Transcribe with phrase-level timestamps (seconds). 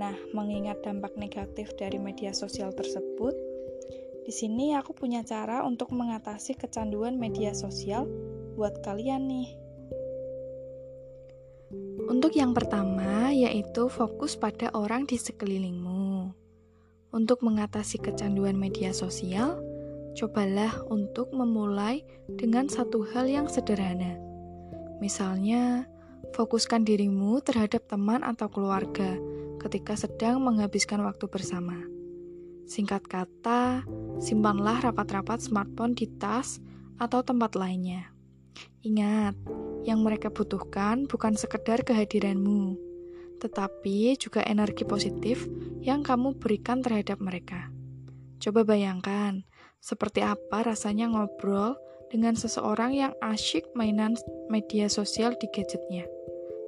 [0.00, 3.36] Nah, mengingat dampak negatif dari media sosial tersebut,
[4.24, 8.08] di sini aku punya cara untuk mengatasi kecanduan media sosial
[8.56, 9.48] buat kalian nih.
[12.08, 16.32] Untuk yang pertama, yaitu fokus pada orang di sekelilingmu.
[17.12, 19.60] Untuk mengatasi kecanduan media sosial,
[20.16, 22.08] cobalah untuk memulai
[22.40, 24.16] dengan satu hal yang sederhana.
[24.96, 25.84] Misalnya,
[26.32, 29.20] fokuskan dirimu terhadap teman atau keluarga
[29.60, 31.76] ketika sedang menghabiskan waktu bersama.
[32.64, 33.84] Singkat kata,
[34.22, 36.62] simpanlah rapat-rapat smartphone di tas
[36.96, 38.08] atau tempat lainnya.
[38.80, 39.36] Ingat,
[39.84, 42.76] yang mereka butuhkan bukan sekedar kehadiranmu,
[43.40, 45.48] tetapi juga energi positif
[45.80, 47.68] yang kamu berikan terhadap mereka.
[48.40, 49.44] Coba bayangkan,
[49.80, 51.76] seperti apa rasanya ngobrol
[52.12, 54.16] dengan seseorang yang asyik mainan
[54.48, 56.04] media sosial di gadgetnya.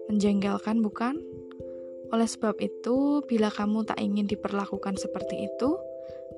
[0.09, 1.17] Menjengkelkan, bukan?
[2.13, 5.81] Oleh sebab itu, bila kamu tak ingin diperlakukan seperti itu,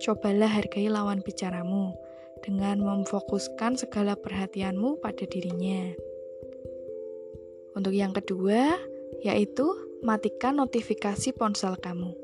[0.07, 1.91] cobalah hargai lawan bicaramu
[2.47, 5.91] dengan memfokuskan segala perhatianmu pada dirinya.
[7.75, 8.79] Untuk yang kedua,
[9.27, 9.67] yaitu
[10.07, 12.15] matikan notifikasi ponsel kamu.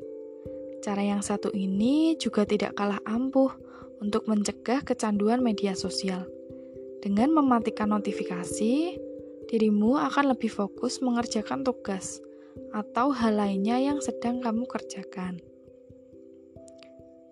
[0.87, 3.51] Cara yang satu ini juga tidak kalah ampuh
[3.99, 6.23] untuk mencegah kecanduan media sosial.
[7.03, 8.95] Dengan mematikan notifikasi,
[9.51, 12.23] dirimu akan lebih fokus mengerjakan tugas
[12.71, 15.43] atau hal lainnya yang sedang kamu kerjakan.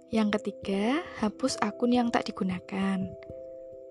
[0.08, 3.04] Yang ketiga, hapus akun yang tak digunakan.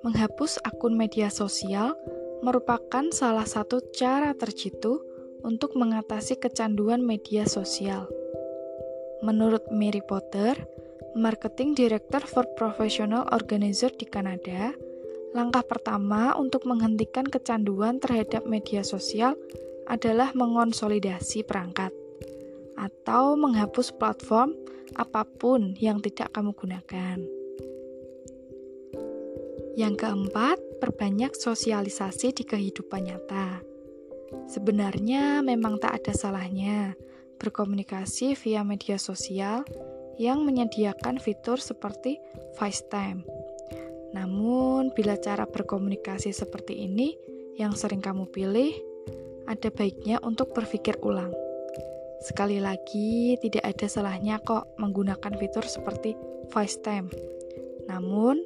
[0.01, 1.93] Menghapus akun media sosial
[2.41, 4.97] merupakan salah satu cara terjitu
[5.45, 8.09] untuk mengatasi kecanduan media sosial.
[9.21, 10.57] Menurut Mary Potter,
[11.17, 14.73] Marketing Director for Professional Organizer di Kanada,
[15.37, 19.37] langkah pertama untuk menghentikan kecanduan terhadap media sosial
[19.87, 21.95] adalah mengonsolidasi perangkat
[22.77, 24.53] atau menghapus platform
[24.95, 27.17] apa pun yang tidak kamu gunakan.
[29.77, 33.61] Yang keempat, perbanyak sosialisasi di kehidupan nyata.
[34.49, 36.97] Sebenarnya memang tak ada salahnya
[37.37, 39.61] berkomunikasi via media sosial
[40.17, 42.17] yang menyediakan fitur seperti
[42.57, 43.21] FaceTime.
[44.17, 47.13] Namun, bila cara berkomunikasi seperti ini
[47.61, 48.73] yang sering kamu pilih,
[49.47, 51.31] ada baiknya untuk berpikir ulang.
[52.21, 56.13] Sekali lagi, tidak ada salahnya kok menggunakan fitur seperti
[56.51, 57.07] FaceTime.
[57.87, 58.43] Namun,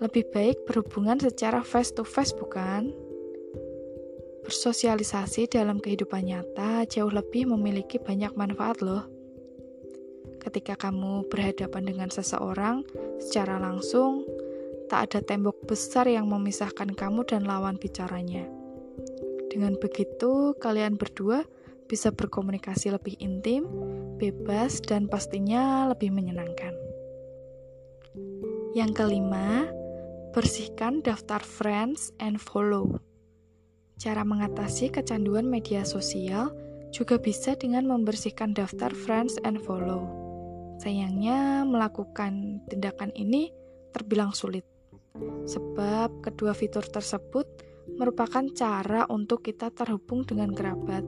[0.00, 2.90] lebih baik berhubungan secara face-to-face, bukan?
[4.42, 9.04] Bersosialisasi dalam kehidupan nyata jauh lebih memiliki banyak manfaat, loh.
[10.40, 12.80] Ketika kamu berhadapan dengan seseorang
[13.20, 14.24] secara langsung,
[14.88, 18.48] tak ada tembok besar yang memisahkan kamu dan lawan bicaranya.
[19.50, 21.42] Dengan begitu, kalian berdua
[21.90, 23.66] bisa berkomunikasi lebih intim,
[24.14, 26.70] bebas, dan pastinya lebih menyenangkan.
[28.78, 29.66] Yang kelima,
[30.30, 33.02] bersihkan daftar friends and follow.
[33.98, 36.54] Cara mengatasi kecanduan media sosial
[36.94, 40.06] juga bisa dengan membersihkan daftar friends and follow.
[40.78, 43.50] Sayangnya, melakukan tindakan ini
[43.90, 44.62] terbilang sulit,
[45.50, 47.44] sebab kedua fitur tersebut
[47.98, 51.02] merupakan cara untuk kita terhubung dengan kerabat,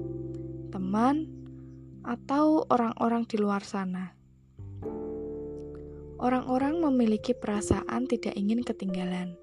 [0.72, 1.28] teman,
[2.02, 4.14] atau orang-orang di luar sana.
[6.22, 9.34] Orang-orang memiliki perasaan tidak ingin ketinggalan,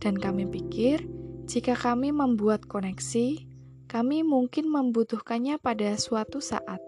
[0.00, 1.04] dan kami pikir
[1.44, 3.44] jika kami membuat koneksi,
[3.84, 6.80] kami mungkin membutuhkannya pada suatu saat.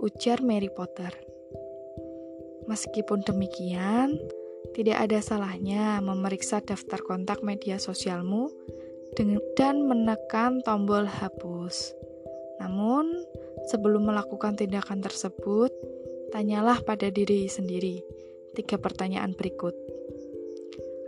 [0.00, 1.12] Ujar Mary Potter.
[2.68, 4.16] Meskipun demikian,
[4.72, 8.48] tidak ada salahnya memeriksa daftar kontak media sosialmu
[9.54, 11.94] dan menekan tombol hapus.
[12.58, 13.06] Namun,
[13.70, 15.70] sebelum melakukan tindakan tersebut,
[16.34, 18.02] tanyalah pada diri sendiri
[18.56, 19.76] tiga pertanyaan berikut.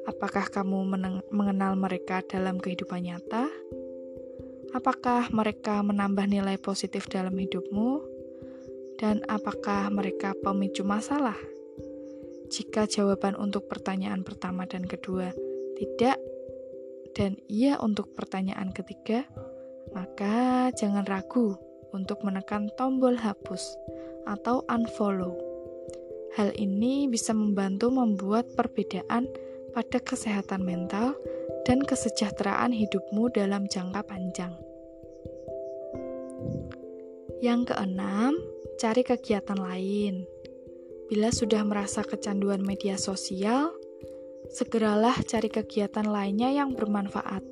[0.04, 0.88] Apakah kamu
[1.32, 3.48] mengenal mereka dalam kehidupan nyata?
[4.76, 8.04] Apakah mereka menambah nilai positif dalam hidupmu?
[9.00, 11.36] Dan apakah mereka pemicu masalah?
[12.48, 15.32] Jika jawaban untuk pertanyaan pertama dan kedua
[15.76, 16.16] tidak,
[17.18, 19.26] dan iya untuk pertanyaan ketiga,
[19.90, 21.58] maka jangan ragu
[21.90, 23.74] untuk menekan tombol hapus
[24.30, 25.34] atau unfollow.
[26.38, 29.26] Hal ini bisa membantu membuat perbedaan
[29.74, 31.18] pada kesehatan mental
[31.66, 34.54] dan kesejahteraan hidupmu dalam jangka panjang.
[37.42, 38.38] Yang keenam,
[38.78, 40.22] cari kegiatan lain.
[41.10, 43.74] Bila sudah merasa kecanduan media sosial,
[44.52, 47.44] segeralah cari kegiatan lainnya yang bermanfaat.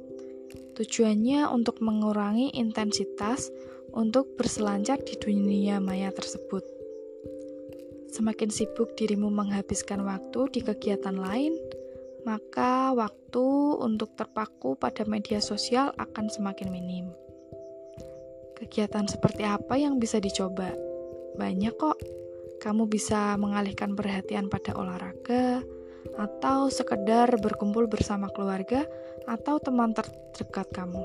[0.76, 3.48] Tujuannya untuk mengurangi intensitas
[3.96, 6.60] untuk berselancar di dunia maya tersebut.
[8.12, 11.56] Semakin sibuk dirimu menghabiskan waktu di kegiatan lain,
[12.28, 13.46] maka waktu
[13.80, 17.08] untuk terpaku pada media sosial akan semakin minim.
[18.56, 20.72] Kegiatan seperti apa yang bisa dicoba?
[21.36, 22.00] Banyak kok
[22.60, 25.60] kamu bisa mengalihkan perhatian pada olahraga,
[26.14, 28.86] atau sekedar berkumpul bersama keluarga
[29.26, 31.02] atau teman terdekat kamu.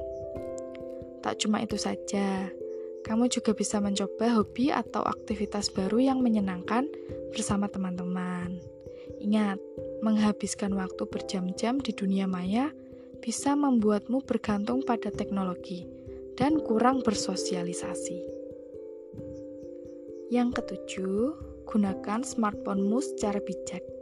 [1.25, 2.49] Tak cuma itu saja,
[3.01, 6.85] kamu juga bisa mencoba hobi atau aktivitas baru yang menyenangkan
[7.33, 8.61] bersama teman-teman.
[9.21, 9.57] Ingat,
[10.01, 12.73] menghabiskan waktu berjam-jam di dunia maya
[13.21, 15.85] bisa membuatmu bergantung pada teknologi
[16.33, 18.17] dan kurang bersosialisasi.
[20.33, 21.21] Yang ketujuh,
[21.69, 24.00] gunakan smartphone-mu secara bijak.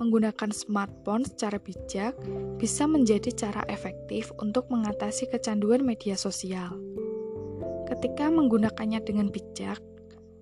[0.00, 2.16] Menggunakan smartphone secara bijak
[2.56, 6.80] bisa menjadi cara efektif untuk mengatasi kecanduan media sosial.
[7.84, 9.78] Ketika menggunakannya dengan bijak,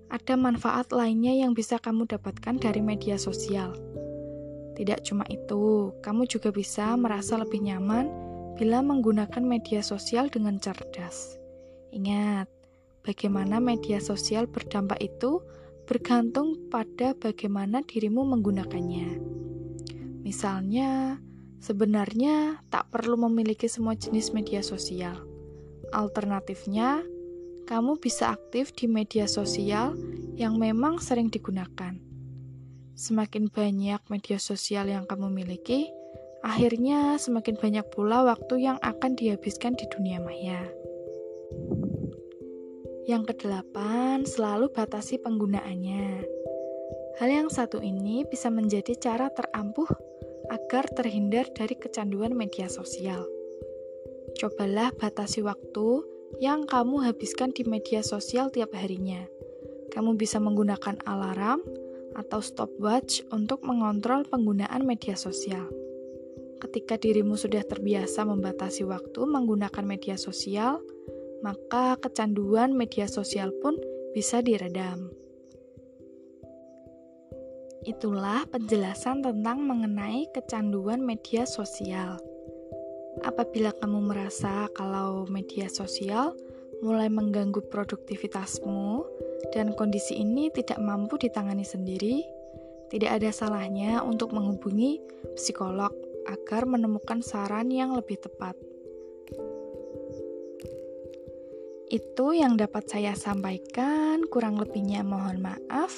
[0.09, 3.75] ada manfaat lainnya yang bisa kamu dapatkan dari media sosial.
[4.79, 8.07] Tidak cuma itu, kamu juga bisa merasa lebih nyaman
[8.55, 11.35] bila menggunakan media sosial dengan cerdas.
[11.91, 12.47] Ingat,
[12.99, 15.39] Bagaimana media sosial berdampak itu
[15.87, 19.38] bergantung pada bagaimana dirimu menggunakannya.
[20.23, 21.19] Misalnya,
[21.63, 25.19] sebenarnya tak perlu memiliki semua jenis media sosial.
[25.89, 27.03] Alternatifnya,
[27.69, 29.93] kamu bisa aktif di media sosial
[30.33, 31.93] yang memang sering digunakan.
[32.97, 35.87] Semakin banyak media sosial yang kamu miliki,
[36.43, 40.67] akhirnya semakin banyak pula waktu yang akan dihabiskan di dunia maya.
[43.07, 46.07] Yang kedelapan, selalu batasi penggunaannya.
[47.17, 50.08] Hal yang satu ini bisa menjadi cara terampuh
[50.49, 53.25] agar terhindar dari kecanduan media sosial.
[54.37, 56.03] Cobalah batasi waktu
[56.37, 59.25] yang kamu habiskan di media sosial tiap harinya.
[59.89, 61.65] Kamu bisa menggunakan alarm
[62.13, 65.69] atau stopwatch untuk mengontrol penggunaan media sosial.
[66.59, 70.83] Ketika dirimu sudah terbiasa membatasi waktu menggunakan media sosial,
[71.39, 73.79] maka kecanduan media sosial pun
[74.11, 75.07] bisa diredam.
[77.87, 82.19] Itulah penjelasan tentang mengenai kecanduan media sosial.
[83.23, 86.35] Apabila kamu merasa kalau media sosial
[86.79, 89.03] mulai mengganggu produktivitasmu
[89.51, 92.23] dan kondisi ini tidak mampu ditangani sendiri,
[92.91, 94.99] tidak ada salahnya untuk menghubungi
[95.35, 95.91] psikolog
[96.27, 98.55] agar menemukan saran yang lebih tepat.
[101.89, 105.97] Itu yang dapat saya sampaikan, kurang lebihnya mohon maaf.